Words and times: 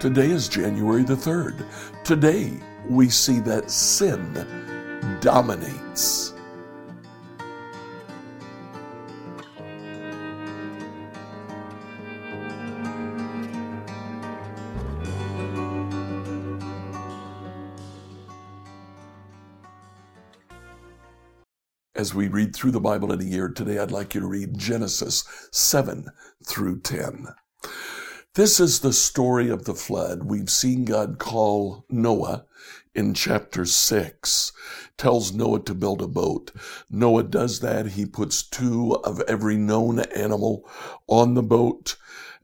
Today 0.00 0.30
is 0.30 0.48
January 0.48 1.02
the 1.02 1.14
3rd. 1.14 1.66
Today 2.04 2.58
we 2.88 3.10
see 3.10 3.38
that 3.40 3.70
sin 3.70 5.18
dominates. 5.20 6.32
As 22.00 22.14
we 22.14 22.28
read 22.28 22.56
through 22.56 22.70
the 22.70 22.80
Bible 22.80 23.12
in 23.12 23.20
a 23.20 23.24
year 23.24 23.50
today, 23.50 23.78
I'd 23.78 23.90
like 23.90 24.14
you 24.14 24.22
to 24.22 24.26
read 24.26 24.56
Genesis 24.56 25.22
7 25.52 26.06
through 26.42 26.80
10. 26.80 27.26
This 28.32 28.58
is 28.58 28.80
the 28.80 28.94
story 28.94 29.50
of 29.50 29.66
the 29.66 29.74
flood. 29.74 30.22
We've 30.22 30.48
seen 30.48 30.86
God 30.86 31.18
call 31.18 31.84
Noah 31.90 32.46
in 32.94 33.12
chapter 33.12 33.66
6, 33.66 34.52
tells 34.96 35.34
Noah 35.34 35.60
to 35.64 35.74
build 35.74 36.00
a 36.00 36.08
boat. 36.08 36.52
Noah 36.88 37.24
does 37.24 37.60
that. 37.60 37.88
He 37.88 38.06
puts 38.06 38.42
two 38.44 38.94
of 39.04 39.20
every 39.28 39.58
known 39.58 39.98
animal 39.98 40.66
on 41.06 41.34
the 41.34 41.42
boat, 41.42 41.98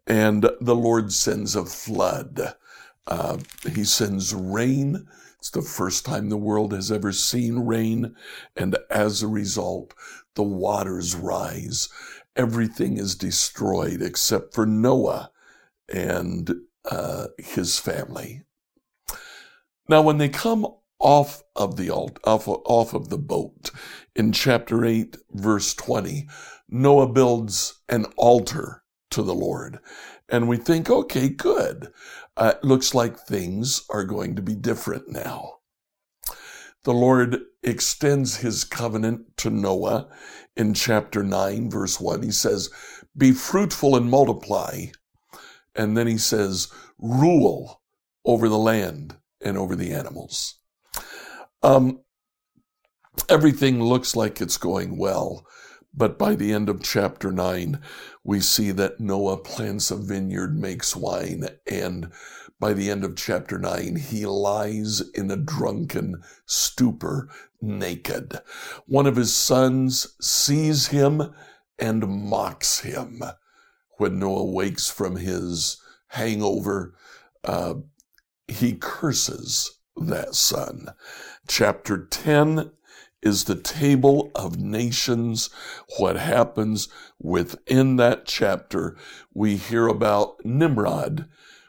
and 0.07 0.51
the 0.61 0.77
Lord 0.77 1.15
sends 1.15 1.57
a 1.57 1.65
flood. 1.65 2.57
Uh, 3.07 3.39
he 3.73 3.85
sends 3.85 4.35
rain. 4.35 5.07
It's 5.39 5.51
the 5.51 5.63
first 5.63 6.05
time 6.05 6.29
the 6.29 6.37
world 6.37 6.73
has 6.73 6.91
ever 6.91 7.13
seen 7.13 7.61
rain, 7.61 8.15
and 8.57 8.77
as 8.91 9.23
a 9.23 9.29
result, 9.29 9.95
the 10.35 10.43
waters 10.43 11.15
rise. 11.15 11.89
Everything 12.35 12.97
is 12.99 13.15
destroyed 13.15 14.03
except 14.03 14.55
for 14.55 14.67
Noah 14.67 15.31
and 15.93 16.51
uh, 16.91 17.29
his 17.39 17.79
family. 17.79 18.43
Now, 19.89 20.03
when 20.03 20.19
they 20.19 20.29
come 20.29 20.67
off 20.99 21.43
of 21.55 21.77
the 21.77 21.91
alt, 21.91 22.19
off, 22.25 22.49
off 22.49 22.95
of 22.95 23.09
the 23.09 23.19
boat 23.19 23.71
in 24.15 24.33
chapter 24.33 24.85
8, 24.85 25.17
verse 25.31 25.75
20, 25.75 26.27
Noah 26.69 27.09
builds 27.09 27.83
an 27.89 28.07
altar 28.17 28.83
to 29.11 29.23
the 29.23 29.35
Lord. 29.35 29.79
And 30.29 30.49
we 30.49 30.57
think, 30.57 30.91
okay, 30.91 31.29
good. 31.29 31.93
Uh, 32.37 32.55
looks 32.63 32.95
like 32.95 33.19
things 33.19 33.85
are 33.91 34.05
going 34.05 34.37
to 34.37 34.43
be 34.43 34.55
different 34.55 35.09
now. 35.09 35.55
The 36.85 36.93
Lord 36.93 37.41
extends 37.63 38.37
his 38.37 38.65
covenant 38.65 39.37
to 39.39 39.51
Noah 39.51 40.09
in 40.57 40.75
chapter 40.75 41.23
9, 41.23 41.71
verse 41.71 42.01
1. 42.01 42.23
He 42.23 42.31
says, 42.31 42.71
Be 43.17 43.33
fruitful 43.33 43.97
and 43.97 44.11
multiply, 44.11 44.87
and 45.75 45.97
then 45.97 46.07
he 46.07 46.19
says, 46.19 46.69
rule 46.99 47.83
over 48.25 48.49
the 48.49 48.59
land 48.59 49.17
and 49.45 49.57
over 49.59 49.77
the 49.77 49.93
animals. 49.93 50.59
Um, 51.63 52.01
everything 53.29 53.83
looks 53.83 54.17
like 54.17 54.41
it's 54.41 54.57
going 54.57 54.97
well. 54.97 55.47
But 55.97 56.19
by 56.19 56.35
the 56.35 56.53
end 56.53 56.69
of 56.69 56.83
chapter 56.83 57.33
9, 57.33 57.81
we 58.23 58.41
see 58.41 58.71
that 58.73 59.01
Noah 59.01 59.39
plants 59.39 59.91
a 59.91 59.97
vineyard, 59.97 60.59
makes 60.59 60.95
wine, 60.95 61.49
and 61.67 62.11
by 62.61 62.73
the 62.73 62.91
end 62.91 63.05
of 63.05 63.17
chapter 63.17 63.59
9, 63.59 63.97
he 63.97 64.27
lies 64.27 65.01
in 65.15 65.31
a 65.31 65.37
drunken 65.37 66.23
stupor, 66.45 67.29
naked. 67.61 68.41
One 68.87 69.07
of 69.07 69.17
his 69.17 69.35
sons 69.35 70.15
sees 70.21 70.89
him 70.89 71.35
and 71.79 72.07
mocks 72.07 72.81
him 72.81 73.23
when 73.99 74.19
Noah 74.19 74.45
wakes 74.45 74.89
from 74.89 75.17
his 75.17 75.79
hangover, 76.09 76.95
uh, 77.45 77.75
he 78.49 78.75
curses 78.75 79.79
that 79.97 80.35
son. 80.35 80.89
Chapter 81.49 82.07
10 82.07 82.71
is 83.23 83.45
the 83.45 83.57
table 83.57 84.31
of 84.35 84.59
nations. 84.59 85.51
What 85.99 86.17
happens 86.17 86.89
within 87.19 87.97
that 87.97 88.27
chapter, 88.27 88.97
we 89.33 89.57
hear 89.57 89.87
about 89.89 90.45
Nimrod, 90.45 91.29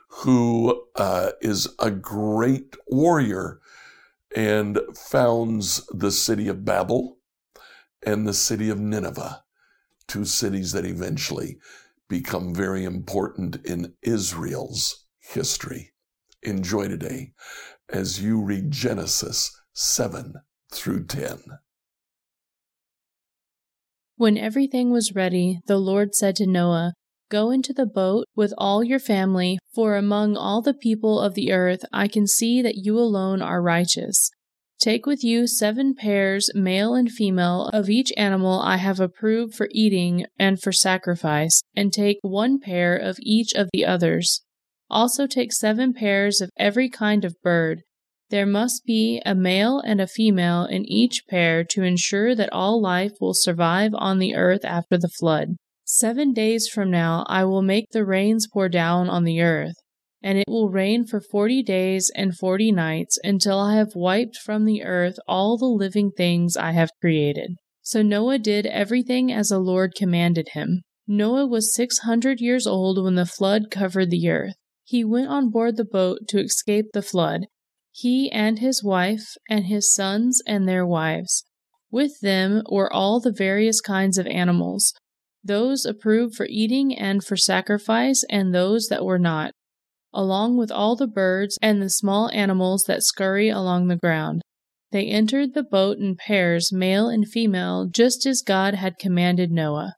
who 0.09 0.83
uh, 0.95 1.31
is 1.41 1.67
a 1.79 1.91
great 1.91 2.75
warrior 2.87 3.59
and 4.35 4.79
founds 4.95 5.85
the 5.87 6.11
city 6.11 6.47
of 6.47 6.65
Babel 6.65 7.17
and 8.05 8.27
the 8.27 8.33
city 8.33 8.69
of 8.69 8.79
Nineveh, 8.79 9.43
two 10.07 10.25
cities 10.25 10.71
that 10.73 10.85
eventually 10.85 11.57
become 12.09 12.53
very 12.53 12.83
important 12.83 13.57
in 13.65 13.93
Israel's 14.01 15.05
history. 15.19 15.93
Enjoy 16.43 16.87
today 16.87 17.33
as 17.89 18.21
you 18.21 18.41
read 18.41 18.71
Genesis 18.71 19.59
7 19.73 20.35
through 20.71 21.05
10. 21.05 21.39
When 24.15 24.37
everything 24.37 24.91
was 24.91 25.13
ready, 25.13 25.59
the 25.67 25.77
Lord 25.77 26.15
said 26.15 26.35
to 26.37 26.47
Noah, 26.47 26.93
Go 27.29 27.51
into 27.51 27.73
the 27.73 27.85
boat 27.85 28.25
with 28.35 28.53
all 28.57 28.83
your 28.83 28.99
family, 28.99 29.59
for 29.75 29.95
among 29.95 30.37
all 30.37 30.61
the 30.61 30.73
people 30.73 31.19
of 31.19 31.33
the 31.33 31.51
earth 31.51 31.83
I 31.91 32.07
can 32.07 32.25
see 32.25 32.61
that 32.61 32.77
you 32.77 32.97
alone 32.97 33.41
are 33.41 33.61
righteous. 33.61 34.31
Take 34.79 35.05
with 35.05 35.23
you 35.23 35.47
seven 35.47 35.93
pairs, 35.95 36.51
male 36.53 36.93
and 36.93 37.11
female, 37.11 37.69
of 37.73 37.89
each 37.89 38.13
animal 38.15 38.61
I 38.61 38.77
have 38.77 38.99
approved 38.99 39.55
for 39.55 39.67
eating 39.71 40.25
and 40.39 40.61
for 40.61 40.71
sacrifice, 40.71 41.61
and 41.75 41.91
take 41.91 42.17
one 42.21 42.59
pair 42.59 42.95
of 42.95 43.17
each 43.21 43.53
of 43.53 43.69
the 43.73 43.85
others. 43.85 44.43
Also 44.89 45.27
take 45.27 45.51
seven 45.51 45.93
pairs 45.93 46.41
of 46.41 46.51
every 46.57 46.89
kind 46.89 47.25
of 47.25 47.35
bird. 47.43 47.81
There 48.29 48.45
must 48.45 48.85
be 48.85 49.21
a 49.25 49.33
male 49.33 49.79
and 49.79 50.01
a 50.01 50.07
female 50.07 50.65
in 50.65 50.85
each 50.85 51.23
pair 51.29 51.63
to 51.65 51.83
ensure 51.83 52.35
that 52.35 52.51
all 52.51 52.81
life 52.81 53.13
will 53.21 53.33
survive 53.33 53.91
on 53.95 54.19
the 54.19 54.35
earth 54.35 54.65
after 54.65 54.97
the 54.97 55.09
flood. 55.19 55.55
Seven 55.85 56.33
days 56.33 56.67
from 56.67 56.91
now 56.91 57.25
I 57.27 57.45
will 57.45 57.61
make 57.61 57.91
the 57.91 58.05
rains 58.05 58.47
pour 58.51 58.67
down 58.67 59.09
on 59.09 59.23
the 59.23 59.41
earth 59.41 59.75
and 60.23 60.37
it 60.37 60.47
will 60.47 60.69
rain 60.69 61.05
for 61.05 61.21
forty 61.21 61.61
days 61.61 62.11
and 62.15 62.35
forty 62.35 62.71
nights 62.71 63.19
until 63.23 63.59
I 63.59 63.75
have 63.75 63.95
wiped 63.95 64.37
from 64.37 64.65
the 64.65 64.83
earth 64.83 65.17
all 65.27 65.57
the 65.57 65.65
living 65.65 66.11
things 66.11 66.57
I 66.57 66.71
have 66.71 66.89
created. 66.99 67.51
So 67.81 68.01
Noah 68.01 68.39
did 68.39 68.65
everything 68.65 69.31
as 69.31 69.49
the 69.49 69.59
Lord 69.59 69.93
commanded 69.95 70.49
him. 70.53 70.81
Noah 71.07 71.47
was 71.47 71.73
six 71.73 71.99
hundred 71.99 72.41
years 72.41 72.67
old 72.67 73.01
when 73.01 73.15
the 73.15 73.25
flood 73.25 73.71
covered 73.71 74.09
the 74.09 74.27
earth. 74.27 74.55
He 74.83 75.03
went 75.03 75.29
on 75.29 75.49
board 75.49 75.77
the 75.77 75.85
boat 75.85 76.27
to 76.29 76.39
escape 76.39 76.87
the 76.93 77.01
flood, 77.01 77.45
he 77.97 78.31
and 78.31 78.59
his 78.59 78.83
wife, 78.83 79.37
and 79.49 79.65
his 79.65 79.91
sons 79.91 80.39
and 80.45 80.67
their 80.67 80.85
wives. 80.85 81.43
With 81.89 82.19
them 82.21 82.61
were 82.69 82.93
all 82.93 83.19
the 83.19 83.31
various 83.31 83.81
kinds 83.81 84.19
of 84.19 84.27
animals, 84.27 84.93
those 85.43 85.83
approved 85.83 86.35
for 86.35 86.45
eating 86.47 86.95
and 86.95 87.23
for 87.23 87.35
sacrifice, 87.35 88.23
and 88.29 88.53
those 88.53 88.87
that 88.89 89.03
were 89.03 89.17
not 89.17 89.51
along 90.13 90.57
with 90.57 90.71
all 90.71 90.95
the 90.95 91.07
birds 91.07 91.57
and 91.59 91.81
the 91.81 91.89
small 91.89 92.29
animals 92.33 92.83
that 92.83 93.01
scurry 93.01 93.49
along 93.49 93.87
the 93.87 93.95
ground. 93.95 94.43
They 94.91 95.07
entered 95.07 95.53
the 95.53 95.63
boat 95.63 95.97
in 95.97 96.15
pairs, 96.15 96.71
male 96.71 97.09
and 97.09 97.27
female, 97.27 97.87
just 97.89 98.27
as 98.27 98.41
God 98.41 98.75
had 98.75 98.99
commanded 98.99 99.51
Noah. 99.51 99.95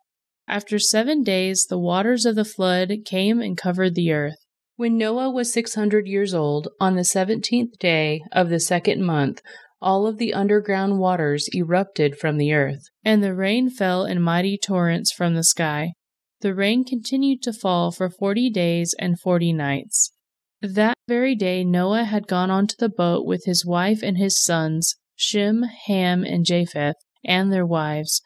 After 0.48 0.80
seven 0.80 1.22
days, 1.22 1.66
the 1.70 1.78
waters 1.78 2.26
of 2.26 2.36
the 2.36 2.46
flood 2.46 2.92
came 3.06 3.42
and 3.42 3.58
covered 3.58 3.96
the 3.96 4.12
earth. 4.12 4.38
When 4.80 4.98
Noah 4.98 5.30
was 5.30 5.52
six 5.52 5.76
hundred 5.76 6.08
years 6.08 6.34
old, 6.34 6.70
on 6.80 6.96
the 6.96 7.04
seventeenth 7.04 7.78
day 7.80 8.22
of 8.32 8.48
the 8.48 8.62
second 8.62 9.04
month, 9.04 9.42
all 9.82 10.08
of 10.08 10.18
the 10.18 10.34
underground 10.34 11.00
waters 11.00 11.50
erupted 11.54 12.18
from 12.18 12.38
the 12.38 12.54
earth, 12.54 12.84
and 13.04 13.22
the 13.22 13.36
rain 13.36 13.70
fell 13.70 14.06
in 14.06 14.22
mighty 14.22 14.58
torrents 14.58 15.12
from 15.12 15.36
the 15.36 15.44
sky. 15.44 15.92
The 16.40 16.56
rain 16.56 16.86
continued 16.86 17.42
to 17.42 17.52
fall 17.52 17.92
for 17.92 18.10
forty 18.10 18.50
days 18.50 18.96
and 18.98 19.20
forty 19.20 19.52
nights. 19.52 20.14
That 20.62 20.94
very 21.10 21.36
day 21.36 21.66
Noah 21.66 22.06
had 22.06 22.26
gone 22.26 22.50
onto 22.50 22.76
the 22.80 22.88
boat 22.88 23.26
with 23.26 23.44
his 23.44 23.66
wife 23.66 24.02
and 24.02 24.18
his 24.18 24.42
sons, 24.42 24.96
Shem, 25.14 25.64
Ham, 25.88 26.24
and 26.24 26.46
Japheth, 26.46 26.96
and 27.26 27.52
their 27.52 27.66
wives. 27.66 28.22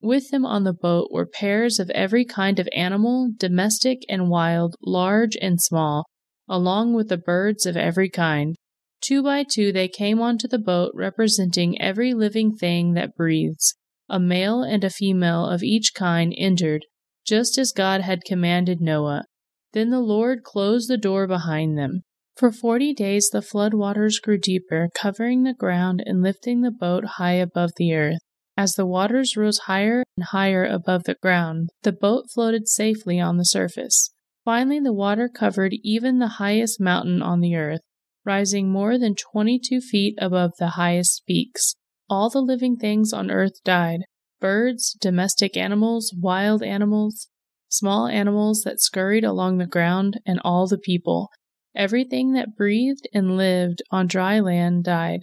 With 0.00 0.30
them 0.30 0.46
on 0.46 0.64
the 0.64 0.72
boat 0.72 1.10
were 1.10 1.26
pairs 1.26 1.80
of 1.80 1.90
every 1.90 2.24
kind 2.24 2.58
of 2.58 2.68
animal, 2.72 3.32
domestic 3.36 4.00
and 4.08 4.30
wild, 4.30 4.76
large 4.80 5.36
and 5.40 5.60
small, 5.60 6.06
along 6.48 6.94
with 6.94 7.08
the 7.08 7.18
birds 7.18 7.66
of 7.66 7.76
every 7.76 8.08
kind. 8.08 8.54
Two 9.00 9.22
by 9.22 9.44
two 9.44 9.72
they 9.72 9.88
came 9.88 10.20
onto 10.20 10.46
the 10.48 10.58
boat, 10.58 10.92
representing 10.94 11.80
every 11.80 12.14
living 12.14 12.54
thing 12.54 12.94
that 12.94 13.16
breathes. 13.16 13.74
A 14.08 14.18
male 14.18 14.62
and 14.62 14.84
a 14.84 14.90
female 14.90 15.46
of 15.46 15.62
each 15.62 15.94
kind 15.94 16.32
entered, 16.36 16.86
just 17.26 17.58
as 17.58 17.72
God 17.72 18.00
had 18.00 18.24
commanded 18.24 18.80
Noah. 18.80 19.24
Then 19.72 19.90
the 19.90 20.00
Lord 20.00 20.44
closed 20.44 20.88
the 20.88 20.96
door 20.96 21.26
behind 21.26 21.76
them. 21.76 22.02
For 22.36 22.52
forty 22.52 22.94
days 22.94 23.30
the 23.30 23.42
flood 23.42 23.74
waters 23.74 24.20
grew 24.20 24.38
deeper, 24.38 24.88
covering 24.94 25.42
the 25.42 25.54
ground 25.54 26.02
and 26.06 26.22
lifting 26.22 26.62
the 26.62 26.70
boat 26.70 27.04
high 27.16 27.32
above 27.32 27.72
the 27.76 27.92
earth. 27.94 28.20
As 28.58 28.74
the 28.74 28.84
waters 28.84 29.36
rose 29.36 29.58
higher 29.70 30.02
and 30.16 30.24
higher 30.24 30.64
above 30.64 31.04
the 31.04 31.14
ground, 31.14 31.70
the 31.84 31.92
boat 31.92 32.28
floated 32.28 32.66
safely 32.66 33.20
on 33.20 33.36
the 33.36 33.44
surface. 33.44 34.10
Finally, 34.44 34.80
the 34.80 34.92
water 34.92 35.28
covered 35.28 35.74
even 35.84 36.18
the 36.18 36.38
highest 36.42 36.80
mountain 36.80 37.22
on 37.22 37.38
the 37.38 37.54
earth, 37.54 37.82
rising 38.24 38.68
more 38.68 38.98
than 38.98 39.14
22 39.14 39.80
feet 39.80 40.16
above 40.18 40.54
the 40.58 40.70
highest 40.70 41.24
peaks. 41.24 41.76
All 42.10 42.30
the 42.30 42.40
living 42.40 42.74
things 42.76 43.12
on 43.12 43.30
earth 43.30 43.62
died 43.62 44.00
birds, 44.40 44.96
domestic 45.00 45.56
animals, 45.56 46.12
wild 46.20 46.60
animals, 46.60 47.28
small 47.68 48.08
animals 48.08 48.62
that 48.62 48.80
scurried 48.80 49.22
along 49.22 49.58
the 49.58 49.66
ground, 49.66 50.18
and 50.26 50.40
all 50.42 50.66
the 50.66 50.78
people. 50.78 51.28
Everything 51.76 52.32
that 52.32 52.56
breathed 52.56 53.06
and 53.14 53.36
lived 53.36 53.82
on 53.92 54.08
dry 54.08 54.40
land 54.40 54.82
died. 54.82 55.20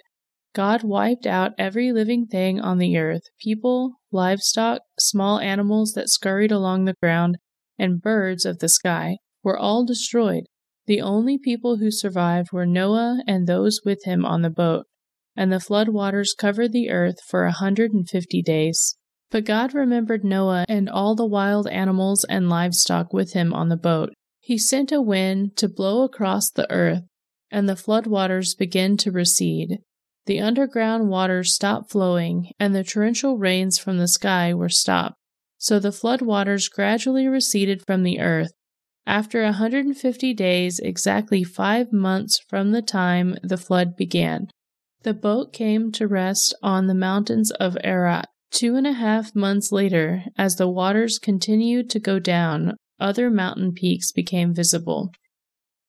God 0.56 0.84
wiped 0.84 1.28
out 1.28 1.52
every 1.58 1.92
living 1.92 2.28
thing 2.28 2.62
on 2.62 2.78
the 2.78 2.98
earth 2.98 3.24
people, 3.42 3.96
livestock, 4.10 4.80
small 4.98 5.38
animals 5.38 5.92
that 5.96 6.10
scurried 6.10 6.52
along 6.52 6.86
the 6.86 6.96
ground, 7.02 7.38
and 7.78 8.02
birds 8.02 8.46
of 8.46 8.60
the 8.60 8.70
sky 8.70 9.18
were 9.44 9.58
all 9.58 9.86
destroyed. 9.86 10.46
The 10.88 11.02
only 11.02 11.38
people 11.38 11.78
who 11.78 11.92
survived 11.92 12.54
were 12.54 12.66
Noah 12.66 13.22
and 13.28 13.46
those 13.46 13.82
with 13.84 14.06
him 14.06 14.24
on 14.24 14.44
the 14.44 14.50
boat, 14.50 14.86
and 15.36 15.52
the 15.52 15.60
flood 15.60 15.90
waters 15.90 16.34
covered 16.34 16.72
the 16.72 16.90
earth 16.90 17.18
for 17.28 17.44
a 17.44 17.52
hundred 17.52 17.92
and 17.92 18.08
fifty 18.08 18.42
days. 18.42 18.96
But 19.32 19.44
God 19.44 19.74
remembered 19.74 20.24
Noah 20.24 20.64
and 20.70 20.88
all 20.88 21.16
the 21.16 21.26
wild 21.26 21.68
animals 21.68 22.24
and 22.24 22.48
livestock 22.48 23.12
with 23.12 23.34
him 23.34 23.54
on 23.54 23.68
the 23.68 23.76
boat. 23.76 24.14
He 24.40 24.58
sent 24.58 24.94
a 24.94 25.02
wind 25.02 25.58
to 25.58 25.68
blow 25.68 26.04
across 26.04 26.50
the 26.50 26.72
earth, 26.72 27.04
and 27.52 27.68
the 27.68 27.76
flood 27.76 28.08
waters 28.08 28.56
began 28.56 28.96
to 28.98 29.12
recede. 29.12 29.80
The 30.26 30.40
underground 30.40 31.10
waters 31.10 31.54
stopped 31.54 31.92
flowing, 31.92 32.52
and 32.60 32.76
the 32.76 32.84
torrential 32.84 33.38
rains 33.38 33.78
from 33.78 33.98
the 33.98 34.08
sky 34.08 34.54
were 34.54 34.70
stopped. 34.70 35.16
So 35.58 35.80
the 35.80 35.92
flood 35.92 36.22
waters 36.22 36.68
gradually 36.68 37.28
receded 37.28 37.84
from 37.86 38.04
the 38.04 38.20
earth. 38.20 38.52
After 39.08 39.42
a 39.42 39.56
150 39.58 40.34
days, 40.34 40.80
exactly 40.80 41.44
five 41.44 41.94
months 41.94 42.40
from 42.50 42.72
the 42.72 42.82
time 42.82 43.38
the 43.44 43.58
flood 43.58 43.96
began, 43.96 44.48
the 45.04 45.14
boat 45.14 45.54
came 45.54 45.92
to 45.92 46.08
rest 46.08 46.56
on 46.64 46.88
the 46.88 46.96
mountains 46.96 47.52
of 47.52 47.78
Ararat. 47.84 48.28
Two 48.50 48.76
and 48.76 48.88
a 48.88 48.94
half 48.94 49.36
months 49.36 49.72
later, 49.72 50.24
as 50.36 50.56
the 50.56 50.68
waters 50.68 51.20
continued 51.20 51.92
to 51.92 52.00
go 52.00 52.18
down, 52.18 52.76
other 53.00 53.30
mountain 53.30 53.72
peaks 53.72 54.12
became 54.12 54.54
visible. 54.54 55.12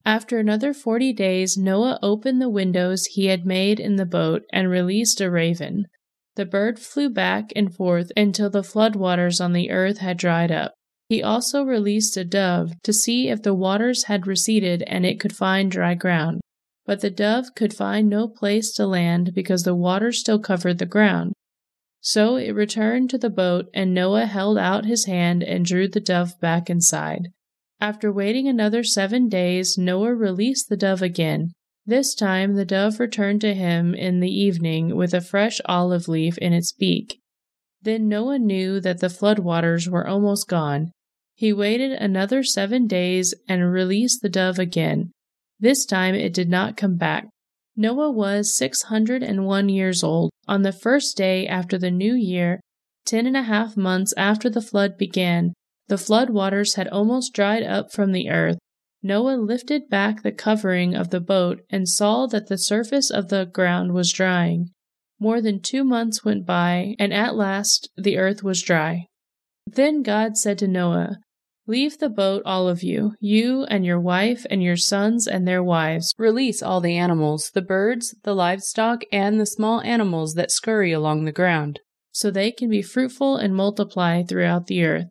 After 0.07 0.39
another 0.39 0.73
forty 0.73 1.11
days, 1.11 1.57
Noah 1.57 1.99
opened 2.01 2.41
the 2.41 2.47
windows 2.47 3.07
he 3.07 3.25
had 3.25 3.45
made 3.45 3.77
in 3.77 3.97
the 3.97 4.05
boat 4.05 4.43
and 4.53 4.69
released 4.69 5.19
a 5.19 5.29
raven. 5.29 5.85
The 6.37 6.45
bird 6.45 6.79
flew 6.79 7.09
back 7.09 7.51
and 7.57 7.75
forth 7.75 8.09
until 8.15 8.49
the 8.49 8.63
flood 8.63 8.95
waters 8.95 9.41
on 9.41 9.51
the 9.51 9.69
earth 9.69 9.97
had 9.97 10.15
dried 10.17 10.49
up. 10.49 10.75
He 11.09 11.21
also 11.21 11.61
released 11.61 12.15
a 12.15 12.23
dove 12.23 12.71
to 12.83 12.93
see 12.93 13.27
if 13.27 13.43
the 13.43 13.53
waters 13.53 14.05
had 14.05 14.27
receded 14.27 14.81
and 14.83 15.05
it 15.05 15.19
could 15.19 15.35
find 15.35 15.69
dry 15.69 15.93
ground. 15.93 16.39
But 16.85 17.01
the 17.01 17.09
dove 17.09 17.53
could 17.53 17.73
find 17.73 18.07
no 18.07 18.29
place 18.29 18.71
to 18.75 18.87
land 18.87 19.33
because 19.33 19.63
the 19.63 19.75
water 19.75 20.13
still 20.13 20.39
covered 20.39 20.77
the 20.77 20.85
ground. 20.85 21.33
So 21.99 22.37
it 22.37 22.51
returned 22.51 23.09
to 23.09 23.17
the 23.17 23.29
boat, 23.29 23.65
and 23.73 23.93
Noah 23.93 24.27
held 24.27 24.57
out 24.57 24.85
his 24.85 25.03
hand 25.03 25.43
and 25.43 25.65
drew 25.65 25.89
the 25.89 25.99
dove 25.99 26.39
back 26.39 26.69
inside. 26.69 27.33
After 27.79 28.11
waiting 28.11 28.47
another 28.47 28.83
seven 28.83 29.29
days, 29.29 29.77
Noah 29.77 30.15
released 30.15 30.67
the 30.67 30.77
dove 30.77 31.01
again. 31.01 31.51
This 31.85 32.15
time 32.15 32.55
the 32.55 32.65
dove 32.65 32.99
returned 32.99 33.41
to 33.41 33.53
him 33.53 33.93
in 33.93 34.19
the 34.19 34.31
evening 34.31 34.95
with 34.95 35.13
a 35.13 35.21
fresh 35.21 35.61
olive 35.65 36.07
leaf 36.07 36.37
in 36.39 36.53
its 36.53 36.71
beak. 36.71 37.19
Then 37.81 38.09
Noah 38.09 38.39
knew 38.39 38.79
that 38.79 38.99
the 38.99 39.09
flood 39.09 39.39
waters 39.39 39.87
were 39.87 40.07
almost 40.07 40.47
gone. 40.47 40.91
He 41.35 41.53
waited 41.53 41.91
another 41.91 42.43
seven 42.43 42.87
days 42.87 43.35
and 43.47 43.71
released 43.71 44.21
the 44.21 44.29
dove 44.29 44.57
again. 44.57 45.11
This 45.59 45.85
time 45.85 46.15
it 46.15 46.33
did 46.33 46.49
not 46.49 46.77
come 46.77 46.97
back. 46.97 47.27
Noah 47.75 48.11
was 48.11 48.53
six 48.53 48.83
hundred 48.83 49.21
and 49.21 49.45
one 49.45 49.69
years 49.69 50.03
old. 50.03 50.31
On 50.47 50.63
the 50.63 50.71
first 50.71 51.15
day 51.15 51.47
after 51.47 51.77
the 51.77 51.91
new 51.91 52.15
year, 52.15 52.59
ten 53.05 53.27
and 53.27 53.37
a 53.37 53.43
half 53.43 53.77
months 53.77 54.15
after 54.17 54.49
the 54.49 54.61
flood 54.61 54.97
began, 54.97 55.53
the 55.87 55.97
flood 55.97 56.29
waters 56.29 56.75
had 56.75 56.87
almost 56.89 57.33
dried 57.33 57.63
up 57.63 57.91
from 57.91 58.11
the 58.11 58.29
earth. 58.29 58.57
Noah 59.01 59.37
lifted 59.37 59.89
back 59.89 60.21
the 60.21 60.31
covering 60.31 60.95
of 60.95 61.11
the 61.11 61.21
boat 61.21 61.61
and 61.69 61.87
saw 61.87 62.27
that 62.27 62.47
the 62.47 62.57
surface 62.57 63.09
of 63.09 63.29
the 63.29 63.45
ground 63.45 63.93
was 63.93 64.11
drying. 64.11 64.71
More 65.19 65.41
than 65.41 65.61
two 65.61 65.83
months 65.83 66.25
went 66.25 66.45
by, 66.45 66.95
and 66.99 67.13
at 67.13 67.35
last 67.35 67.89
the 67.97 68.17
earth 68.17 68.43
was 68.43 68.61
dry. 68.61 69.07
Then 69.65 70.03
God 70.03 70.37
said 70.37 70.57
to 70.59 70.67
Noah, 70.67 71.17
Leave 71.69 71.99
the 71.99 72.09
boat, 72.09 72.41
all 72.45 72.69
of 72.69 72.81
you, 72.81 73.13
you 73.19 73.65
and 73.65 73.85
your 73.85 73.99
wife 73.99 74.45
and 74.49 74.63
your 74.63 74.77
sons 74.77 75.27
and 75.27 75.45
their 75.45 75.61
wives. 75.61 76.13
Release 76.17 76.63
all 76.63 76.79
the 76.79 76.95
animals, 76.95 77.51
the 77.53 77.61
birds, 77.61 78.15
the 78.23 78.33
livestock, 78.33 79.01
and 79.11 79.37
the 79.37 79.45
small 79.45 79.81
animals 79.81 80.35
that 80.35 80.49
scurry 80.49 80.93
along 80.93 81.25
the 81.25 81.31
ground, 81.33 81.81
so 82.13 82.31
they 82.31 82.51
can 82.51 82.69
be 82.69 82.81
fruitful 82.81 83.35
and 83.35 83.53
multiply 83.53 84.23
throughout 84.23 84.67
the 84.67 84.83
earth. 84.85 85.07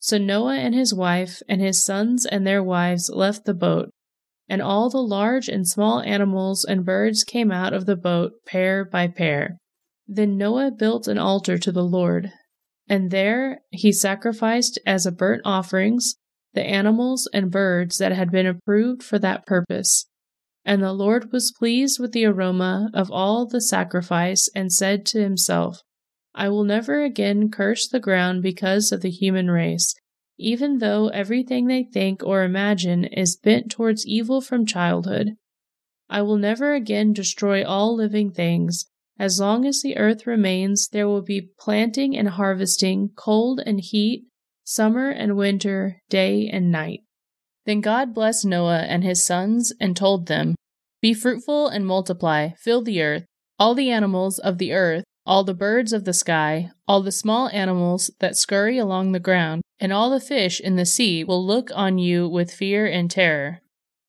So 0.00 0.16
Noah 0.16 0.56
and 0.56 0.74
his 0.74 0.94
wife 0.94 1.42
and 1.48 1.60
his 1.60 1.82
sons 1.82 2.24
and 2.24 2.46
their 2.46 2.62
wives 2.62 3.10
left 3.10 3.44
the 3.44 3.54
boat, 3.54 3.90
and 4.48 4.62
all 4.62 4.88
the 4.88 5.02
large 5.02 5.48
and 5.48 5.68
small 5.68 6.00
animals 6.00 6.64
and 6.64 6.84
birds 6.84 7.22
came 7.22 7.52
out 7.52 7.74
of 7.74 7.84
the 7.84 7.96
boat 7.96 8.32
pair 8.46 8.84
by 8.84 9.08
pair. 9.08 9.58
Then 10.08 10.38
Noah 10.38 10.70
built 10.70 11.06
an 11.06 11.18
altar 11.18 11.58
to 11.58 11.70
the 11.70 11.84
Lord, 11.84 12.32
and 12.88 13.10
there 13.10 13.60
he 13.70 13.92
sacrificed 13.92 14.78
as 14.86 15.04
a 15.06 15.12
burnt 15.12 15.42
offerings 15.44 16.16
the 16.54 16.64
animals 16.64 17.28
and 17.32 17.50
birds 17.50 17.98
that 17.98 18.10
had 18.10 18.32
been 18.32 18.46
approved 18.46 19.02
for 19.02 19.18
that 19.20 19.46
purpose. 19.46 20.06
And 20.64 20.82
the 20.82 20.92
Lord 20.92 21.30
was 21.32 21.54
pleased 21.56 22.00
with 22.00 22.12
the 22.12 22.24
aroma 22.24 22.90
of 22.92 23.10
all 23.10 23.46
the 23.46 23.60
sacrifice 23.60 24.48
and 24.54 24.72
said 24.72 25.06
to 25.06 25.22
himself, 25.22 25.82
I 26.34 26.48
will 26.48 26.64
never 26.64 27.02
again 27.02 27.50
curse 27.50 27.88
the 27.88 28.00
ground 28.00 28.42
because 28.42 28.92
of 28.92 29.00
the 29.00 29.10
human 29.10 29.50
race, 29.50 29.94
even 30.38 30.78
though 30.78 31.08
everything 31.08 31.66
they 31.66 31.84
think 31.84 32.22
or 32.22 32.44
imagine 32.44 33.04
is 33.04 33.36
bent 33.36 33.70
towards 33.70 34.06
evil 34.06 34.40
from 34.40 34.64
childhood. 34.64 35.36
I 36.08 36.22
will 36.22 36.38
never 36.38 36.74
again 36.74 37.12
destroy 37.12 37.64
all 37.64 37.94
living 37.94 38.30
things. 38.32 38.86
As 39.18 39.38
long 39.38 39.66
as 39.66 39.82
the 39.82 39.96
earth 39.96 40.26
remains, 40.26 40.88
there 40.88 41.06
will 41.06 41.22
be 41.22 41.50
planting 41.58 42.16
and 42.16 42.28
harvesting, 42.28 43.10
cold 43.16 43.60
and 43.66 43.80
heat, 43.80 44.24
summer 44.64 45.10
and 45.10 45.36
winter, 45.36 46.00
day 46.08 46.48
and 46.48 46.70
night. 46.70 47.00
Then 47.66 47.80
God 47.80 48.14
blessed 48.14 48.46
Noah 48.46 48.86
and 48.88 49.04
his 49.04 49.22
sons 49.22 49.72
and 49.78 49.96
told 49.96 50.26
them, 50.26 50.54
Be 51.02 51.12
fruitful 51.12 51.68
and 51.68 51.86
multiply, 51.86 52.50
fill 52.58 52.82
the 52.82 53.02
earth. 53.02 53.26
All 53.58 53.74
the 53.74 53.90
animals 53.90 54.38
of 54.38 54.58
the 54.58 54.72
earth 54.72 55.04
all 55.26 55.44
the 55.44 55.54
birds 55.54 55.92
of 55.92 56.04
the 56.04 56.12
sky, 56.12 56.70
all 56.88 57.02
the 57.02 57.12
small 57.12 57.48
animals 57.50 58.10
that 58.20 58.36
scurry 58.36 58.78
along 58.78 59.12
the 59.12 59.20
ground, 59.20 59.62
and 59.78 59.92
all 59.92 60.10
the 60.10 60.20
fish 60.20 60.60
in 60.60 60.76
the 60.76 60.86
sea 60.86 61.24
will 61.24 61.44
look 61.44 61.70
on 61.74 61.98
you 61.98 62.28
with 62.28 62.52
fear 62.52 62.86
and 62.86 63.10
terror. 63.10 63.60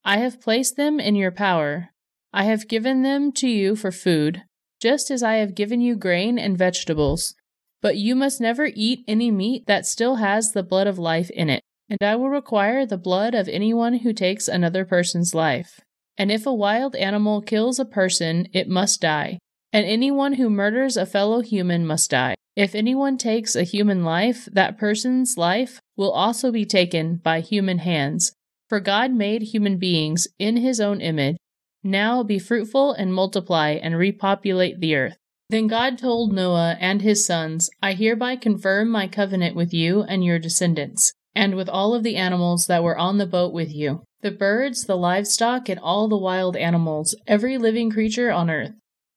I 0.03 0.17
have 0.17 0.41
placed 0.41 0.77
them 0.77 0.99
in 0.99 1.15
your 1.15 1.31
power. 1.31 1.89
I 2.33 2.45
have 2.45 2.67
given 2.67 3.03
them 3.03 3.31
to 3.33 3.47
you 3.47 3.75
for 3.75 3.91
food, 3.91 4.43
just 4.79 5.11
as 5.11 5.21
I 5.21 5.35
have 5.35 5.55
given 5.55 5.81
you 5.81 5.95
grain 5.95 6.39
and 6.39 6.57
vegetables. 6.57 7.35
But 7.81 7.97
you 7.97 8.15
must 8.15 8.41
never 8.41 8.69
eat 8.73 9.03
any 9.07 9.31
meat 9.31 9.67
that 9.67 9.85
still 9.85 10.15
has 10.15 10.51
the 10.51 10.63
blood 10.63 10.87
of 10.87 10.97
life 10.97 11.29
in 11.31 11.49
it, 11.49 11.61
and 11.89 11.99
I 12.01 12.15
will 12.15 12.29
require 12.29 12.85
the 12.85 12.97
blood 12.97 13.35
of 13.35 13.47
anyone 13.47 13.99
who 13.99 14.13
takes 14.13 14.47
another 14.47 14.85
person's 14.85 15.35
life. 15.35 15.81
And 16.17 16.31
if 16.31 16.45
a 16.45 16.53
wild 16.53 16.95
animal 16.95 17.41
kills 17.41 17.79
a 17.79 17.85
person, 17.85 18.47
it 18.53 18.67
must 18.67 19.01
die 19.01 19.39
and 19.73 19.85
anyone 19.85 20.33
who 20.33 20.49
murders 20.49 20.97
a 20.97 21.05
fellow 21.05 21.41
human 21.41 21.85
must 21.85 22.11
die. 22.11 22.35
If 22.55 22.75
anyone 22.75 23.17
takes 23.17 23.55
a 23.55 23.63
human 23.63 24.03
life, 24.03 24.47
that 24.51 24.77
person's 24.77 25.37
life 25.37 25.79
will 25.95 26.11
also 26.11 26.51
be 26.51 26.65
taken 26.65 27.15
by 27.17 27.39
human 27.39 27.79
hands. 27.79 28.33
For 28.67 28.79
God 28.79 29.11
made 29.11 29.41
human 29.41 29.77
beings 29.77 30.27
in 30.37 30.57
his 30.57 30.79
own 30.79 30.99
image. 31.01 31.37
Now 31.83 32.23
be 32.23 32.39
fruitful 32.39 32.93
and 32.93 33.13
multiply 33.13 33.71
and 33.71 33.97
repopulate 33.97 34.79
the 34.79 34.95
earth. 34.95 35.17
Then 35.49 35.67
God 35.67 35.97
told 35.97 36.31
Noah 36.31 36.77
and 36.79 37.01
his 37.01 37.25
sons, 37.25 37.69
I 37.81 37.93
hereby 37.93 38.37
confirm 38.37 38.89
my 38.89 39.07
covenant 39.07 39.55
with 39.55 39.73
you 39.73 40.03
and 40.03 40.23
your 40.23 40.39
descendants, 40.39 41.11
and 41.35 41.55
with 41.55 41.67
all 41.67 41.93
of 41.93 42.03
the 42.03 42.15
animals 42.15 42.67
that 42.67 42.83
were 42.83 42.97
on 42.97 43.17
the 43.17 43.25
boat 43.25 43.53
with 43.53 43.73
you 43.73 44.03
the 44.21 44.31
birds, 44.31 44.85
the 44.85 44.95
livestock, 44.95 45.67
and 45.67 45.79
all 45.79 46.07
the 46.07 46.17
wild 46.17 46.55
animals, 46.55 47.15
every 47.25 47.57
living 47.57 47.89
creature 47.89 48.31
on 48.31 48.49
earth. 48.51 48.71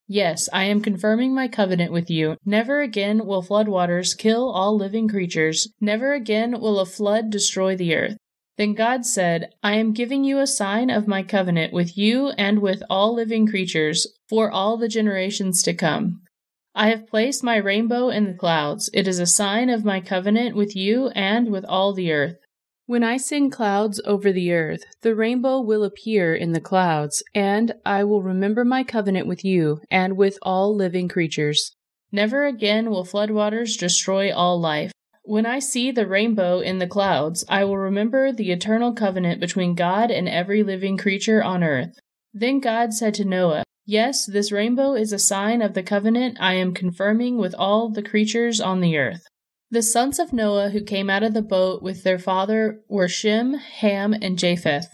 Yes, 0.07 0.47
I 0.53 0.65
am 0.65 0.81
confirming 0.81 1.33
my 1.33 1.47
covenant 1.47 1.91
with 1.91 2.11
you. 2.11 2.37
Never 2.45 2.81
again 2.81 3.25
will 3.25 3.41
flood 3.41 3.67
waters 3.67 4.13
kill 4.13 4.51
all 4.51 4.77
living 4.77 5.07
creatures. 5.07 5.67
Never 5.81 6.13
again 6.13 6.59
will 6.59 6.79
a 6.79 6.85
flood 6.85 7.31
destroy 7.31 7.75
the 7.75 7.95
earth. 7.95 8.17
Then 8.57 8.73
God 8.73 9.05
said, 9.05 9.49
I 9.63 9.73
am 9.73 9.93
giving 9.93 10.23
you 10.23 10.39
a 10.39 10.47
sign 10.47 10.89
of 10.89 11.07
my 11.07 11.23
covenant 11.23 11.73
with 11.73 11.97
you 11.97 12.29
and 12.37 12.59
with 12.59 12.83
all 12.89 13.15
living 13.15 13.47
creatures 13.47 14.07
for 14.29 14.51
all 14.51 14.77
the 14.77 14.87
generations 14.87 15.63
to 15.63 15.73
come. 15.73 16.21
I 16.75 16.89
have 16.89 17.07
placed 17.07 17.43
my 17.43 17.55
rainbow 17.57 18.09
in 18.09 18.25
the 18.25 18.33
clouds. 18.33 18.89
It 18.93 19.07
is 19.07 19.19
a 19.19 19.25
sign 19.25 19.69
of 19.69 19.83
my 19.83 20.01
covenant 20.01 20.55
with 20.55 20.75
you 20.75 21.07
and 21.09 21.51
with 21.51 21.65
all 21.65 21.93
the 21.93 22.11
earth. 22.11 22.37
When 22.87 23.03
I 23.03 23.17
send 23.17 23.51
clouds 23.51 23.99
over 24.05 24.31
the 24.31 24.53
earth, 24.53 24.83
the 25.01 25.15
rainbow 25.15 25.59
will 25.59 25.83
appear 25.83 26.35
in 26.35 26.51
the 26.51 26.61
clouds, 26.61 27.23
and 27.33 27.73
I 27.83 28.03
will 28.03 28.21
remember 28.21 28.63
my 28.63 28.83
covenant 28.83 29.25
with 29.25 29.43
you 29.43 29.81
and 29.89 30.15
with 30.15 30.37
all 30.43 30.75
living 30.75 31.07
creatures. 31.07 31.75
Never 32.11 32.45
again 32.45 32.91
will 32.91 33.03
floodwaters 33.03 33.75
destroy 33.75 34.31
all 34.31 34.61
life. 34.61 34.91
When 35.23 35.47
I 35.47 35.57
see 35.57 35.89
the 35.89 36.05
rainbow 36.05 36.59
in 36.59 36.77
the 36.77 36.85
clouds, 36.85 37.43
I 37.49 37.63
will 37.63 37.79
remember 37.79 38.31
the 38.31 38.51
eternal 38.51 38.93
covenant 38.93 39.39
between 39.39 39.73
God 39.73 40.11
and 40.11 40.29
every 40.29 40.61
living 40.61 40.95
creature 40.95 41.43
on 41.43 41.63
earth. 41.63 41.97
Then 42.35 42.59
God 42.59 42.93
said 42.93 43.15
to 43.15 43.25
Noah, 43.25 43.63
Yes, 43.87 44.27
this 44.27 44.51
rainbow 44.51 44.93
is 44.93 45.11
a 45.11 45.17
sign 45.17 45.63
of 45.63 45.73
the 45.73 45.81
covenant 45.81 46.37
I 46.39 46.53
am 46.53 46.75
confirming 46.75 47.39
with 47.39 47.55
all 47.57 47.89
the 47.89 48.03
creatures 48.03 48.61
on 48.61 48.81
the 48.81 48.95
earth. 48.95 49.23
The 49.75 49.81
sons 49.81 50.19
of 50.19 50.31
Noah 50.31 50.69
who 50.69 50.79
came 50.79 51.09
out 51.09 51.21
of 51.21 51.33
the 51.33 51.41
boat 51.41 51.83
with 51.83 52.03
their 52.03 52.17
father 52.17 52.79
were 52.87 53.09
Shem, 53.09 53.55
Ham, 53.55 54.13
and 54.13 54.39
Japheth. 54.39 54.87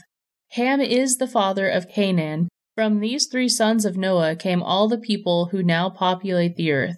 Ham 0.54 0.82
is 0.82 1.18
the 1.18 1.28
father 1.28 1.70
of 1.70 1.88
Canaan. 1.88 2.50
From 2.74 3.00
these 3.00 3.28
three 3.28 3.48
sons 3.48 3.86
of 3.86 3.96
Noah 3.96 4.36
came 4.36 4.64
all 4.64 4.88
the 4.88 4.98
people 4.98 5.50
who 5.52 5.62
now 5.62 5.92
populate 5.92 6.56
the 6.56 6.72
earth. 6.72 6.98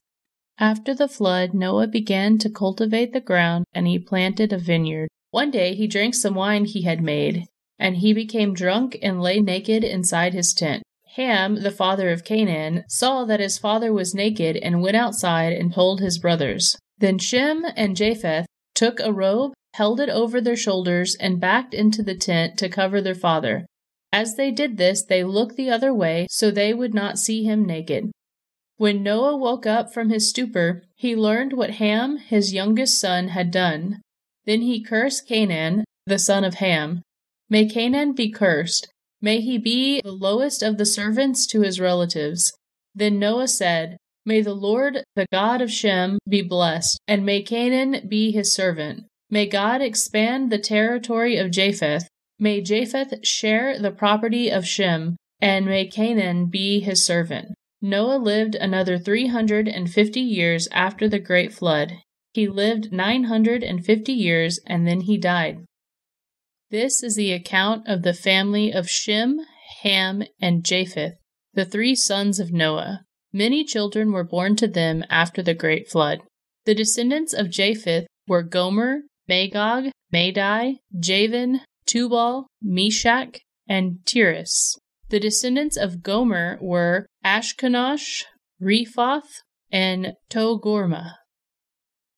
After 0.57 0.95
the 0.95 1.09
flood, 1.09 1.53
Noah 1.53 1.87
began 1.87 2.37
to 2.37 2.49
cultivate 2.49 3.11
the 3.11 3.19
ground 3.19 3.65
and 3.73 3.85
he 3.85 3.99
planted 3.99 4.53
a 4.53 4.57
vineyard. 4.57 5.09
One 5.31 5.51
day 5.51 5.75
he 5.75 5.85
drank 5.85 6.15
some 6.15 6.35
wine 6.35 6.63
he 6.63 6.83
had 6.83 7.03
made, 7.03 7.47
and 7.77 7.97
he 7.97 8.13
became 8.13 8.53
drunk 8.53 8.97
and 9.01 9.21
lay 9.21 9.41
naked 9.41 9.83
inside 9.83 10.33
his 10.33 10.53
tent. 10.53 10.83
Ham, 11.15 11.63
the 11.63 11.69
father 11.69 12.11
of 12.11 12.23
Canaan, 12.23 12.85
saw 12.87 13.25
that 13.25 13.41
his 13.41 13.57
father 13.57 13.91
was 13.91 14.15
naked 14.15 14.55
and 14.55 14.81
went 14.81 14.95
outside 14.95 15.51
and 15.51 15.73
told 15.73 15.99
his 15.99 16.17
brothers. 16.17 16.77
Then 16.97 17.17
Shem 17.17 17.65
and 17.75 17.95
Japheth 17.95 18.45
took 18.75 19.00
a 19.00 19.12
robe, 19.12 19.53
held 19.73 20.00
it 20.00 20.09
over 20.09 20.39
their 20.39 20.55
shoulders, 20.55 21.15
and 21.15 21.39
backed 21.39 21.73
into 21.73 22.03
the 22.03 22.15
tent 22.15 22.57
to 22.59 22.69
cover 22.69 23.01
their 23.01 23.15
father. 23.15 23.65
As 24.12 24.35
they 24.35 24.51
did 24.51 24.77
this, 24.77 25.03
they 25.03 25.23
looked 25.23 25.55
the 25.55 25.69
other 25.69 25.93
way 25.93 26.27
so 26.29 26.51
they 26.51 26.73
would 26.73 26.93
not 26.93 27.17
see 27.17 27.43
him 27.43 27.65
naked. 27.65 28.12
When 28.77 29.03
Noah 29.03 29.38
woke 29.38 29.65
up 29.65 29.93
from 29.93 30.09
his 30.09 30.29
stupor, 30.29 30.83
he 30.95 31.15
learned 31.15 31.53
what 31.53 31.71
Ham, 31.71 32.17
his 32.17 32.53
youngest 32.53 33.00
son, 33.00 33.29
had 33.29 33.50
done. 33.50 34.01
Then 34.45 34.62
he 34.62 34.83
cursed 34.83 35.27
Canaan, 35.27 35.83
the 36.05 36.19
son 36.19 36.43
of 36.43 36.55
Ham. 36.55 37.01
May 37.50 37.67
Canaan 37.67 38.13
be 38.13 38.29
cursed. 38.29 38.88
May 39.21 39.41
he 39.41 39.57
be 39.57 40.01
the 40.01 40.12
lowest 40.12 40.62
of 40.62 40.77
the 40.77 40.85
servants 40.85 41.47
to 41.47 41.62
his 41.62 41.79
relatives. 41.79 42.51
Then 42.93 43.19
Noah 43.19 43.47
said, 43.47 43.97
May 44.25 44.42
the 44.42 44.53
Lord, 44.53 45.03
the 45.15 45.27
God 45.32 45.62
of 45.62 45.72
Shem, 45.72 46.18
be 46.27 46.42
blessed, 46.42 47.00
and 47.08 47.25
may 47.25 47.42
Canaan 47.42 48.08
be 48.08 48.32
his 48.32 48.53
servant. 48.53 49.06
May 49.30 49.46
God 49.46 49.82
expand 49.82 50.51
the 50.51 50.60
territory 50.60 51.38
of 51.38 51.51
Japheth. 51.51 52.08
May 52.39 52.62
Japheth 52.62 53.25
share 53.25 53.77
the 53.77 53.92
property 53.92 54.50
of 54.50 54.65
Shem, 54.65 55.18
and 55.42 55.65
may 55.65 55.88
Canaan 55.88 56.46
be 56.46 56.80
his 56.80 57.03
servant. 57.03 57.53
Noah 57.82 58.18
lived 58.18 58.56
another 58.56 58.98
350 58.98 60.20
years 60.22 60.70
after 60.72 61.10
the 61.10 61.20
great 61.20 61.53
flood. 61.53 61.98
He 62.34 62.48
lived 62.48 62.94
950 62.94 64.13
years 64.13 64.60
and 64.65 64.88
then 64.88 65.01
he 65.01 65.18
died. 65.18 65.65
This 66.72 67.03
is 67.03 67.15
the 67.15 67.34
account 67.34 67.88
of 67.88 68.03
the 68.03 68.13
family 68.13 68.72
of 68.72 68.89
Shem, 68.89 69.42
Ham, 69.82 70.24
and 70.42 70.63
Japheth, 70.63 71.15
the 71.53 71.65
three 71.65 71.94
sons 71.94 72.39
of 72.39 72.53
Noah. 72.53 73.01
Many 73.33 73.63
children 73.63 74.11
were 74.11 74.23
born 74.23 74.55
to 74.57 74.67
them 74.67 75.03
after 75.09 75.41
the 75.41 75.55
great 75.55 75.89
flood. 75.89 76.19
The 76.65 76.75
descendants 76.75 77.33
of 77.33 77.49
Japheth 77.49 78.05
were 78.27 78.43
Gomer, 78.43 79.01
Magog, 79.27 79.85
Madai, 80.11 80.75
Javan, 80.97 81.61
Tubal, 81.87 82.47
Meshech, 82.61 83.41
and 83.67 83.97
Tiras. 84.05 84.77
The 85.09 85.19
descendants 85.19 85.75
of 85.75 86.03
Gomer 86.03 86.59
were 86.61 87.07
Ashkenaz, 87.25 88.23
Riphath, 88.61 89.41
and 89.71 90.13
Togarmah. 90.29 91.13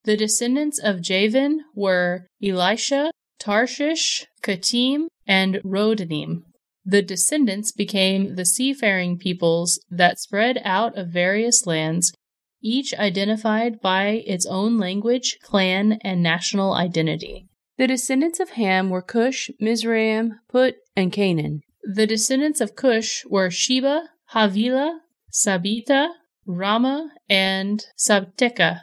The 0.03 0.17
descendants 0.17 0.79
of 0.79 1.01
Javan 1.01 1.61
were 1.73 2.27
Elisha, 2.43 3.11
Tarshish, 3.39 4.25
Kittim, 4.43 5.07
and 5.25 5.55
Rodanim. 5.63 6.43
The 6.85 7.01
descendants 7.01 7.71
became 7.71 8.35
the 8.35 8.45
seafaring 8.45 9.17
peoples 9.17 9.83
that 9.89 10.19
spread 10.19 10.61
out 10.63 10.95
of 10.95 11.07
various 11.07 11.65
lands, 11.65 12.13
each 12.61 12.93
identified 12.93 13.81
by 13.81 14.23
its 14.27 14.45
own 14.45 14.77
language, 14.77 15.39
clan, 15.41 15.93
and 16.01 16.21
national 16.21 16.73
identity. 16.73 17.47
The 17.77 17.87
descendants 17.87 18.39
of 18.39 18.51
Ham 18.51 18.91
were 18.91 19.01
Cush, 19.01 19.49
Mizraim, 19.59 20.39
Put, 20.47 20.75
and 20.95 21.11
Canaan. 21.11 21.61
The 21.83 22.05
descendants 22.05 22.61
of 22.61 22.75
Cush 22.75 23.25
were 23.25 23.49
Sheba, 23.49 24.09
Havilah, 24.33 24.99
Sabitha, 25.31 26.09
Raamah, 26.47 27.07
and 27.27 27.83
Sabteca. 27.97 28.81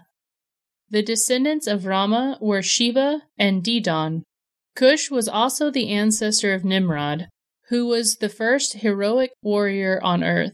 The 0.91 1.03
descendants 1.03 1.67
of 1.67 1.83
Raamah 1.83 2.43
were 2.43 2.63
Sheba 2.63 3.23
and 3.39 3.63
Dedan. 3.63 4.23
Cush 4.75 5.11
was 5.11 5.29
also 5.29 5.71
the 5.71 5.89
ancestor 5.89 6.53
of 6.53 6.65
Nimrod, 6.65 7.29
who 7.73 7.87
was 7.87 8.17
the 8.17 8.29
first 8.29 8.75
heroic 8.75 9.31
warrior 9.43 9.99
on 10.03 10.23
earth. 10.23 10.53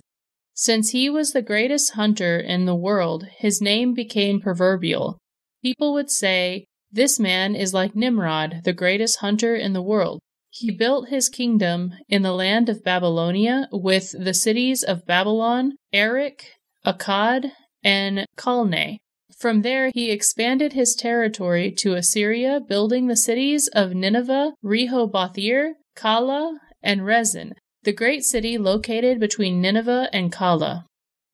Since 0.54 0.90
he 0.90 1.10
was 1.10 1.32
the 1.32 1.42
greatest 1.42 1.94
hunter 1.94 2.38
in 2.38 2.64
the 2.64 2.76
world, 2.76 3.26
his 3.38 3.60
name 3.60 3.92
became 3.92 4.40
proverbial. 4.40 5.18
People 5.60 5.92
would 5.94 6.12
say, 6.12 6.64
This 6.92 7.18
man 7.18 7.56
is 7.56 7.74
like 7.74 7.96
Nimrod, 7.96 8.60
the 8.62 8.72
greatest 8.72 9.18
hunter 9.18 9.56
in 9.56 9.72
the 9.72 9.82
world. 9.82 10.20
He 10.50 10.70
built 10.70 11.08
his 11.08 11.28
kingdom 11.28 11.92
in 12.08 12.22
the 12.22 12.32
land 12.32 12.68
of 12.68 12.84
Babylonia 12.84 13.68
with 13.72 14.14
the 14.16 14.32
cities 14.32 14.84
of 14.84 15.04
Babylon, 15.04 15.72
Erech, 15.92 16.52
Akkad, 16.86 17.50
and 17.82 18.26
Calneh. 18.36 18.98
From 19.36 19.62
there, 19.62 19.90
he 19.92 20.12
expanded 20.12 20.72
his 20.72 20.94
territory 20.94 21.72
to 21.78 21.94
Assyria, 21.94 22.60
building 22.60 23.08
the 23.08 23.16
cities 23.16 23.66
of 23.66 23.92
Nineveh, 23.92 24.52
Rehoboth-ir, 24.62 25.74
Calah, 25.96 26.58
and 26.82 27.02
Resen, 27.02 27.52
the 27.82 27.92
great 27.92 28.24
city 28.24 28.58
located 28.58 29.20
between 29.20 29.60
Nineveh 29.60 30.08
and 30.12 30.32
Calah. 30.32 30.84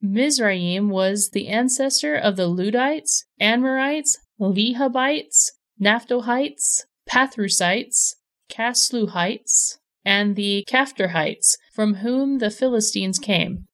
Mizraim 0.00 0.90
was 0.90 1.30
the 1.30 1.48
ancestor 1.48 2.14
of 2.14 2.36
the 2.36 2.48
Ludites, 2.48 3.24
Amorites, 3.40 4.18
Lehabites, 4.38 5.50
Naphtuhites, 5.80 6.82
Pathrusites, 7.08 8.14
Casluhites, 8.50 9.78
and 10.04 10.36
the 10.36 10.64
Caphtorites, 10.66 11.56
from 11.74 11.94
whom 11.94 12.38
the 12.38 12.50
Philistines 12.50 13.18
came. 13.18 13.64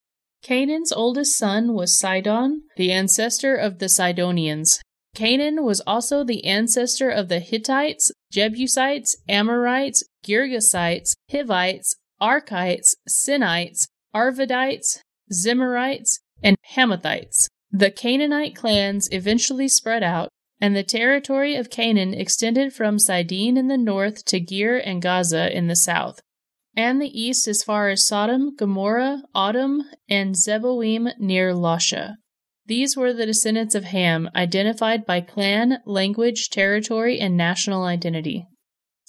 Canaan's 0.43 0.93
oldest 0.93 1.37
son 1.37 1.75
was 1.75 1.95
Sidon, 1.95 2.63
the 2.77 2.93
ancestor 2.93 3.55
of 3.57 3.79
the 3.79 3.89
Sidonians. 3.89 4.81
Canaan 5.15 5.65
was 5.65 5.81
also 5.87 6.25
the 6.25 6.45
ancestor 6.45 7.11
of 7.11 7.29
the 7.29 7.41
Hittites, 7.41 8.13
Jebusites, 8.31 9.17
Amorites, 9.29 10.05
Girgasites, 10.27 11.15
Hivites, 11.31 11.97
Arkites, 12.21 12.95
Sinites, 13.09 13.89
Arvadites, 14.15 14.99
Zemarites, 15.33 16.19
and 16.43 16.57
Hamathites. 16.75 17.49
The 17.71 17.91
Canaanite 17.91 18.57
clans 18.57 19.09
eventually 19.13 19.69
spread 19.69 20.03
out, 20.03 20.29
and 20.61 20.75
the 20.75 20.83
territory 20.83 21.55
of 21.55 21.71
Canaan 21.71 22.15
extended 22.15 22.73
from 22.73 22.99
Sidon 22.99 23.57
in 23.57 23.69
the 23.69 23.79
north 23.79 24.25
to 24.27 24.41
Gir 24.41 24.77
and 24.79 25.01
Gaza 25.01 25.57
in 25.57 25.69
the 25.69 25.77
south, 25.77 26.21
and 26.77 27.01
the 27.01 27.21
east 27.21 27.49
as 27.49 27.63
far 27.63 27.89
as 27.89 28.07
Sodom, 28.07 28.55
Gomorrah, 28.57 29.23
Admah, 29.35 29.85
and 30.09 30.35
Zeboim 30.35 31.13
near 31.19 31.55
Lasha. 31.55 32.17
These 32.67 32.97
were 32.97 33.13
the 33.13 33.27
descendants 33.27 33.75
of 33.75 33.85
Ham, 33.85 34.29
identified 34.35 35.07
by 35.07 35.23
clan, 35.23 35.79
language, 35.87 36.51
territory, 36.51 37.19
and 37.19 37.37
national 37.37 37.85
identity. 37.85 38.47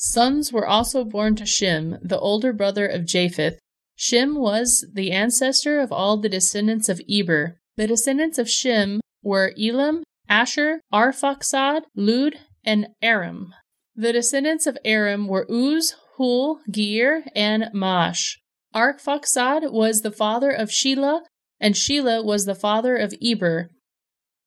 Sons 0.03 0.51
were 0.51 0.65
also 0.65 1.03
born 1.03 1.35
to 1.35 1.45
Shem, 1.45 1.99
the 2.01 2.17
older 2.17 2.53
brother 2.53 2.87
of 2.87 3.05
Japheth. 3.05 3.59
Shem 3.95 4.33
was 4.33 4.83
the 4.91 5.11
ancestor 5.11 5.79
of 5.79 5.91
all 5.91 6.17
the 6.17 6.27
descendants 6.27 6.89
of 6.89 6.99
Eber. 7.07 7.59
The 7.77 7.85
descendants 7.85 8.39
of 8.39 8.49
Shem 8.49 8.99
were 9.21 9.53
Elam, 9.61 10.01
Asshur, 10.27 10.79
Arphaxad, 10.91 11.83
Lud, 11.95 12.39
and 12.63 12.87
Aram. 13.03 13.53
The 13.95 14.11
descendants 14.11 14.65
of 14.65 14.75
Aram 14.83 15.27
were 15.27 15.45
Uz, 15.51 15.93
Hul, 16.17 16.61
Geir, 16.71 17.23
and 17.35 17.69
Mash. 17.71 18.39
Arphaxad 18.73 19.71
was 19.71 20.01
the 20.01 20.11
father 20.11 20.49
of 20.49 20.69
Shelah, 20.69 21.21
and 21.59 21.75
Shelah 21.75 22.25
was 22.25 22.45
the 22.45 22.55
father 22.55 22.95
of 22.95 23.13
Eber. 23.21 23.69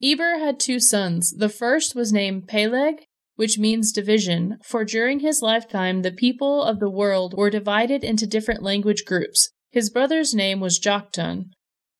Eber 0.02 0.36
had 0.38 0.58
two 0.58 0.80
sons. 0.80 1.30
The 1.30 1.48
first 1.48 1.94
was 1.94 2.12
named 2.12 2.48
Peleg, 2.48 3.06
which 3.36 3.58
means 3.58 3.92
division, 3.92 4.58
for 4.64 4.84
during 4.84 5.20
his 5.20 5.42
lifetime 5.42 6.02
the 6.02 6.12
people 6.12 6.62
of 6.62 6.80
the 6.80 6.90
world 6.90 7.34
were 7.36 7.50
divided 7.50 8.04
into 8.04 8.26
different 8.26 8.62
language 8.62 9.04
groups. 9.04 9.50
His 9.70 9.90
brother's 9.90 10.34
name 10.34 10.60
was 10.60 10.78
Joktan. 10.78 11.46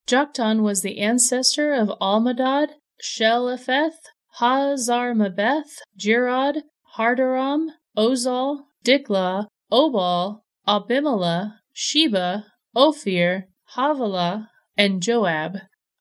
Joktan 0.07 0.63
was 0.63 0.83
the 0.83 0.99
ancestor 0.99 1.73
of 1.73 1.89
Almodad, 2.01 2.69
Shelepheth, 3.03 3.99
Hazarmaveth, 4.41 5.79
Jirad, 5.99 6.63
Hadoram, 6.97 7.67
Uzal, 7.97 8.65
Diklah, 8.85 9.47
Obal, 9.73 10.41
Abimelech, 10.69 11.53
Sheba, 11.73 12.45
Ophir, 12.77 13.49
Havilah, 13.77 14.49
and 14.77 15.03
Joab. 15.03 15.59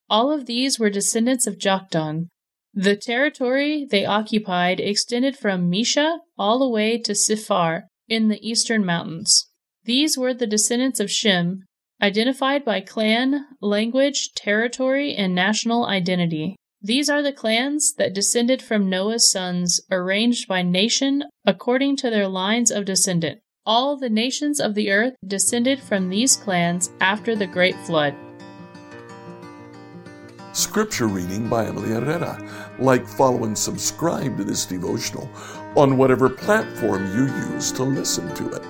All 0.09 0.31
of 0.31 0.45
these 0.45 0.79
were 0.79 0.89
descendants 0.89 1.47
of 1.47 1.57
Joktan. 1.57 2.27
The 2.73 2.95
territory 2.95 3.85
they 3.89 4.03
occupied 4.03 4.79
extended 4.79 5.37
from 5.37 5.71
Mesha 5.71 6.17
all 6.37 6.57
the 6.57 6.69
way 6.69 6.97
to 6.99 7.13
Sephar 7.13 7.83
in 8.07 8.29
the 8.29 8.47
eastern 8.47 8.83
mountains. 8.83 9.49
These 9.85 10.17
were 10.17 10.33
the 10.33 10.47
descendants 10.47 10.99
of 10.99 11.11
Shem, 11.11 11.65
identified 12.01 12.65
by 12.65 12.81
clan, 12.81 13.45
language, 13.61 14.31
territory, 14.33 15.13
and 15.13 15.35
national 15.35 15.85
identity. 15.85 16.55
These 16.81 17.09
are 17.09 17.21
the 17.21 17.31
clans 17.31 17.93
that 17.97 18.13
descended 18.13 18.61
from 18.61 18.89
Noah's 18.89 19.29
sons, 19.29 19.79
arranged 19.91 20.47
by 20.47 20.63
nation 20.63 21.23
according 21.45 21.97
to 21.97 22.09
their 22.09 22.27
lines 22.27 22.71
of 22.71 22.85
descendant. 22.85 23.39
All 23.65 23.95
the 23.97 24.09
nations 24.09 24.59
of 24.59 24.73
the 24.73 24.91
earth 24.91 25.13
descended 25.25 25.79
from 25.79 26.09
these 26.09 26.35
clans 26.35 26.89
after 26.99 27.35
the 27.35 27.47
great 27.47 27.75
flood. 27.85 28.15
Scripture 30.53 31.07
reading 31.07 31.49
by 31.49 31.65
Emily 31.65 31.89
Herrera. 31.89 32.39
Like, 32.77 33.07
follow, 33.07 33.45
and 33.45 33.57
subscribe 33.57 34.37
to 34.37 34.43
this 34.43 34.67
devotional 34.67 35.27
on 35.75 35.97
whatever 35.97 36.29
platform 36.29 37.07
you 37.17 37.25
use 37.51 37.71
to 37.71 37.81
listen 37.81 38.31
to 38.35 38.51
it. 38.51 38.61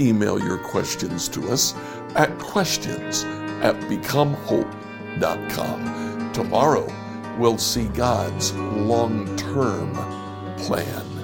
Email 0.00 0.42
your 0.42 0.56
questions 0.56 1.28
to 1.28 1.50
us 1.50 1.74
at 2.14 2.38
questions 2.38 3.24
at 3.60 3.74
becomehope.com. 3.90 6.32
Tomorrow, 6.32 6.90
we'll 7.38 7.58
see 7.58 7.88
God's 7.88 8.54
long 8.54 9.36
term 9.36 9.92
plan. 10.56 11.17